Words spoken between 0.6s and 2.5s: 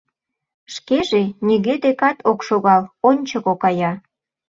Шкеже нигӧ декат ок